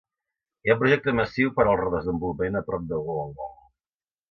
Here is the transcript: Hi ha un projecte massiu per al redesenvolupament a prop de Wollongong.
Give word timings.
Hi 0.67 0.71
ha 0.71 0.75
un 0.77 0.79
projecte 0.79 1.13
massiu 1.19 1.51
per 1.59 1.67
al 1.67 1.77
redesenvolupament 1.83 2.59
a 2.63 2.65
prop 2.71 2.91
de 2.95 3.03
Wollongong. 3.05 3.57